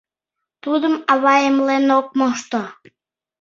[0.63, 2.61] Тудым ава эмлен ок мошто.